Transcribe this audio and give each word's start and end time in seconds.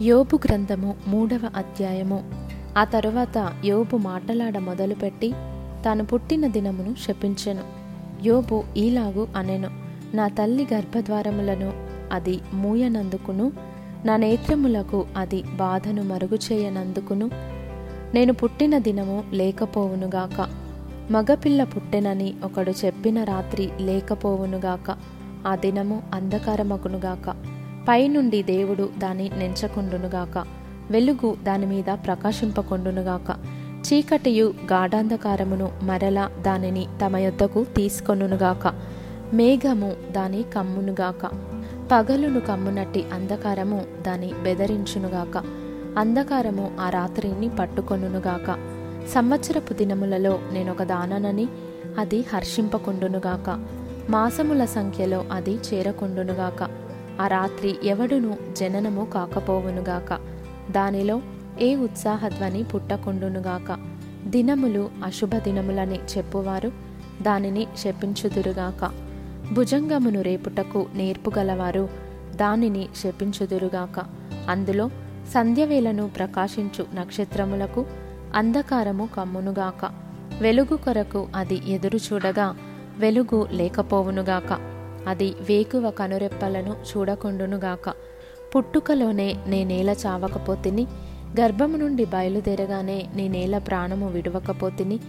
యోబు 0.00 0.36
గ్రంథము 0.36 0.94
మూడవ 1.06 1.40
అధ్యాయము. 1.56 2.30
ఆ 2.78 2.84
తరువాత 2.84 3.52
యోబు 3.64 3.96
మాటలాడ 3.96 4.58
మొదలుపెట్టి 4.58 5.32
తాను 5.84 6.04
పుట్టిన 6.04 6.46
దినమును 6.46 6.94
శపించెను. 7.08 7.60
యోబు 8.24 8.62
ఈలాగు 8.76 9.28
అనెను 9.36 9.70
నా 10.14 10.28
తల్లి 10.28 10.68
గర్భద్వారములను 10.72 11.72
అది 12.12 12.40
మూయనందుకును 12.54 13.52
నా 14.04 14.16
నేత్రములకు 14.16 15.06
అది 15.16 15.42
బాధను 15.42 16.02
మరుగు 16.02 16.34
చేయనందుకును 16.34 17.30
నేను 18.14 18.32
పుట్టిన 18.32 18.78
దినము 18.78 19.24
లేకపోవునుగాక 19.32 20.46
మగపిల్ల 21.10 21.64
పుట్టెనని 21.64 22.34
ఒకడు 22.44 22.70
చెప్పిన 22.70 23.24
రాత్రి 23.24 23.70
లేకపోవునుగాక 23.80 24.96
ఆ 25.46 25.56
దినము 25.56 26.02
అంధకారమగునుగాక. 26.14 27.36
పైనుండి 27.88 28.42
దేవుడు 28.42 28.90
దాని 28.98 29.30
నెంచకుండునుగాక. 29.36 30.46
వెలుగు 30.90 31.36
దాని 31.42 31.66
మీద 31.66 31.84
ప్రకాశింపకుండునుగాక. 31.84 33.36
చీకటియు 33.86 34.54
గాఢాంధకారమును 34.72 35.70
మరలా 35.82 36.30
దానిని 36.40 36.86
తమ 37.04 37.16
యొద్దకు 37.16 37.64
తీసుకొనుగాక 37.64 38.74
మేఘము 39.34 39.92
దాని 40.10 40.42
కమ్మునుగాక. 40.42 41.26
పగలును 41.92 42.40
కమ్మునట్టి 42.40 43.04
అంధకారము 43.12 43.84
దాని 44.06 44.30
బెదరించునుగాక. 44.42 45.44
అంధకారము 45.98 46.76
ఆ 46.80 46.90
రాత్రిని 46.90 47.48
పట్టుకొనుగాక 47.48 48.56
సంవత్సరపు 49.14 49.74
దినములలో 49.74 50.38
నేనొక 50.52 50.82
దాననని 50.82 51.48
అది 51.98 52.24
హర్షింపకుండునుగాక. 52.32 53.66
మాసముల 54.10 54.64
సంఖ్యలో 54.64 55.24
అది 55.32 55.54
చేరకుండునుగాక. 55.54 56.81
ఆ 57.20 57.26
రాత్రి 57.26 57.76
ఎవడును 57.84 58.36
జననము 58.56 59.04
కాకపోవునుగాక. 59.04 60.18
దానిలో 60.70 61.22
ఏ 61.60 61.76
ఉత్సాహధ్వని 61.76 62.62
పుట్టకుండునుగాక. 62.62 63.76
దినములు 64.26 64.90
అశుభ 65.04 65.36
దినములని 65.36 66.00
చెప్పువారు 66.16 66.72
దానిని 67.22 67.66
శపించుదురుగాక. 67.76 68.90
భుజంగమును 69.52 70.22
రేపుటకు 70.22 70.86
నేర్పుగలవారు 70.94 71.88
దానిని 72.36 72.88
శపించుదురుగాక. 72.96 74.04
అందులో 74.48 74.88
సంధ్యవేలను 75.34 76.08
ప్రకాశించు 76.08 76.86
నక్షత్రములకు 76.94 77.86
అంధకారము 78.34 79.08
కమ్మునుగాక. 79.16 79.90
వెలుగు 80.40 80.76
కొరకు 80.76 81.28
అది 81.36 81.62
ఎదురు 81.66 81.96
చూడగా 81.96 82.56
వెలుగు 82.98 83.48
లేకపోవునుగాక. 83.50 84.71
అది 85.06 85.34
వేకువ 85.40 85.90
కనురెప్పలను 85.90 86.76
చూడకుండునుగాక. 86.90 87.94
పుట్టుకలోనే 88.56 89.36
నేనేల 89.46 89.90
చావకపోతిని 89.90 90.86
గర్భము 91.40 91.76
నుండి 91.76 92.04
బయలుదేరగానే 92.04 93.06
నేనేల 93.14 93.58
ప్రాణము 93.58 94.08
విడవకపోతిని 94.08 95.00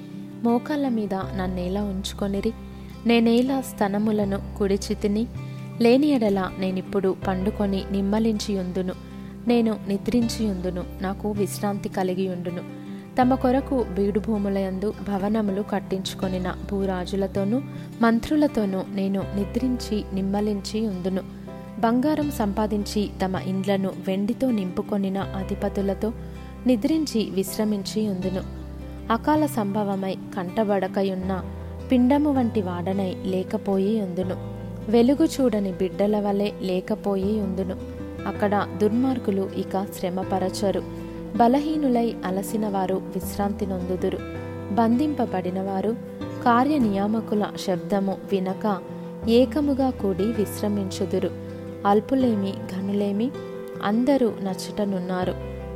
మోకాళ్ళ 0.44 0.90
మీద 0.90 1.14
నన్నేలా 1.14 1.84
ఉంచుకొనిరి 1.84 2.52
నేనేల 3.06 3.62
స్తనములను 3.62 4.40
కుడిచితిని 4.58 5.28
లేని 5.82 6.08
ఎడల 6.08 6.52
నేనిప్పుడు 6.60 7.16
పండుకొని 7.28 7.84
నిమ్మలించియుందును 7.92 8.94
నేను 9.48 9.78
నిద్రించియుందును 9.88 10.84
నాకు 11.02 11.32
విశ్రాంతి 11.32 11.90
కలిగియుండును. 11.90 12.83
తమ 13.22 13.36
కొరకు 13.36 13.86
బీడుభూములయందు 13.96 14.94
భవనములు 15.08 15.62
కట్టించుకొనిన 15.62 16.56
భూరాజులతోనూ 16.72 17.62
మంత్రులతోనూ 18.02 18.82
నేను 18.96 19.24
నిద్రించి 19.36 20.04
నిమ్మలించి 20.14 20.88
ఉందును. 20.88 21.22
బంగారం 21.80 22.32
సంపాదించి 22.32 23.10
తమ 23.26 23.36
ఇండ్లను 23.36 23.90
వెండితో 24.08 24.52
నింపుకొనిన 24.52 25.18
అధిపతులతో 25.18 26.14
నిద్రించి 26.68 27.30
విశ్రమించి 27.30 28.08
ఉందును. 28.10 28.42
అకాల 29.14 29.46
సంభవమై 29.46 30.16
కంటబడకయున్న 30.36 31.44
పిండము 31.92 32.32
వంటి 32.34 32.62
వాడనై 32.62 33.16
లేకపోయి 33.24 34.02
ఉందును. 34.02 34.36
వెలుగు 34.92 35.26
చూడని 35.26 35.72
బిడ్డల 35.72 36.20
వలె 36.20 36.52
లేకపోయి 36.62 37.42
ఉందును. 37.42 37.76
అక్కడ 38.28 38.68
దుర్మార్గులు 38.82 39.50
ఇక 39.56 39.88
శ్రమపరచరు. 40.00 41.03
బలహీనులై 41.38 42.16
అలసిన 42.26 42.68
వారు 42.68 42.94
విశ్రాంతి 42.94 43.66
నొందుదురు 43.66 44.18
బంధింపబడినవారు 44.74 45.96
కార్యనియామకుల 46.46 47.46
శబ్దము 47.68 48.18
వినక 48.32 48.78
ఏకముగా 49.30 49.90
కూడి 49.90 50.24
విశ్రమించుదురు. 50.24 51.30
అల్పులేమి 51.88 52.54
ఘనులేమి 52.76 53.32
అందరూ 53.84 54.34
నచ్చటనున్నారు. 54.44 55.36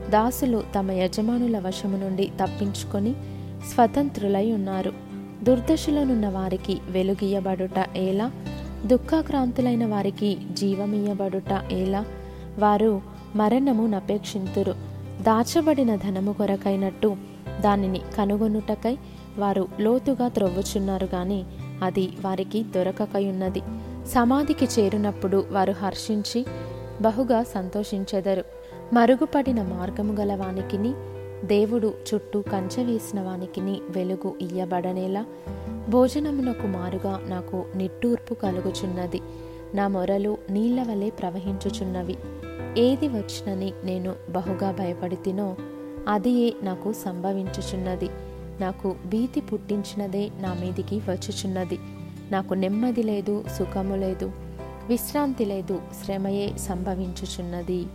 దాసులు 0.10 0.64
తమ 0.76 0.92
యజమానుల 0.92 1.60
వశము 1.60 1.98
నుండి 1.98 2.32
తప్పించుకొని 2.44 3.14
స్వతంత్రులై 3.74 4.52
ఉన్నారు. 4.52 4.94
దుర్దశలోనున్న 5.44 6.30
వారికి 6.30 6.78
వెలుగియబడుట 6.90 7.98
ఏలా 7.98 8.32
దుఃఖాక్రాంతులైన 8.86 9.86
వారికి 9.86 10.38
జీవమియ్యబడుట 10.54 11.62
ఏలా 11.72 12.06
వారు 12.60 13.02
మరణము 13.36 13.88
నపేక్షింతురు 13.88 14.87
దాచబడిన 15.28 15.96
ధనము 15.96 16.34
కొరకైనట్టు 16.34 17.16
దానిని 17.62 18.02
కనుగొనుటకై 18.18 18.98
వారు 19.38 19.68
లోతుగా 19.80 20.28
త్రొవ్వుచున్నారు 20.28 21.08
గాని 21.16 21.44
అది 21.84 22.10
వారికి 22.22 22.64
దొరకకయున్నది. 22.64 23.62
సమాధికి 24.06 24.66
చేరినప్పుడు 24.66 25.46
వారు 25.52 25.72
హర్షించి 25.72 26.46
బహుగా 27.02 27.44
సంతోషించెదరు. 27.44 28.44
మరుగుపడిన 28.94 29.62
మార్గము 29.62 30.14
గల 30.14 30.36
వానికిని 30.36 30.94
దేవుడు 31.48 31.94
చుట్టూ 32.14 32.42
కంచె 32.42 32.84
వేసిన 32.84 33.22
వానికిని 33.22 33.82
వెలుగు 33.90 34.34
ఇయ్యబడనేలా 34.42 35.26
భోజనమునకు 35.90 36.68
మారుగా 36.68 37.22
నాకు 37.28 37.66
నిట్టూర్పు 37.76 38.34
కలుగుచున్నది. 38.34 39.22
నా 39.74 39.88
మొరలు 39.88 40.38
నీళ్ళ 40.50 40.84
వలె 40.84 41.10
ప్రవహించుచున్నవి. 41.10 42.16
ఏది 42.78 43.08
వచ్చినని 43.08 43.74
నేను 43.84 44.16
బహుగా 44.30 44.72
భయపడితినో 44.72 45.56
అదియే 46.08 46.54
నాకు 46.64 46.94
సంభవించుచున్నది. 46.94 48.10
నాకు 48.60 48.96
భీతి 49.06 49.42
పుట్టించినదే 49.42 50.32
నా 50.40 50.54
మీదికి 50.54 50.96
వచ్చుచున్నది. 50.96 51.80
నాకు 52.32 52.54
నెమ్మది 52.54 53.04
లేదు 53.04 53.44
సుఖము 53.58 53.96
లేదు 53.96 54.32
విశ్రాంతి 54.88 55.46
లేదు 55.46 55.82
శ్రమయే 56.04 56.58
సంభవించుచున్నది. 56.58 57.86